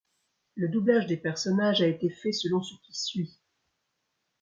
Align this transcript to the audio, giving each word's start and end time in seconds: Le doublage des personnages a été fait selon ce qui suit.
Le 0.55 0.67
doublage 0.67 1.05
des 1.05 1.15
personnages 1.15 1.83
a 1.83 1.87
été 1.87 2.09
fait 2.09 2.31
selon 2.31 2.63
ce 2.63 2.73
qui 2.81 2.93
suit. 2.99 3.39